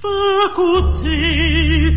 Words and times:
faculté 0.00 1.87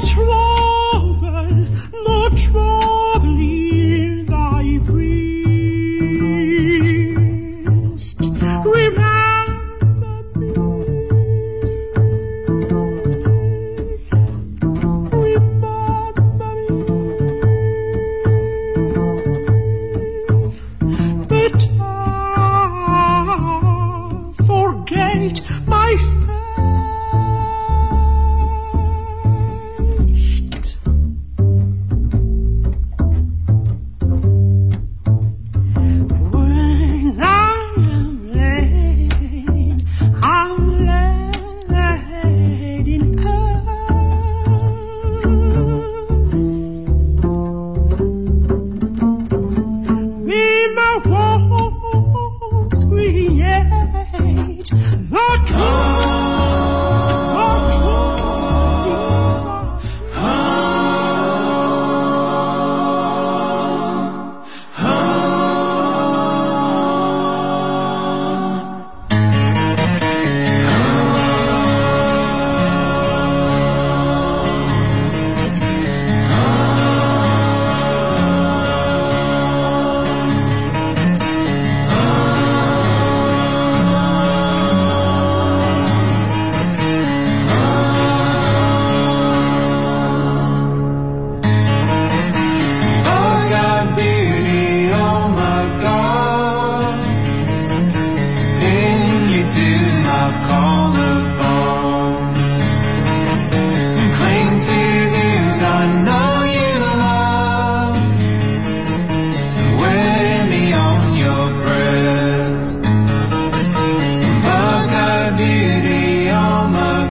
try. 0.00 0.47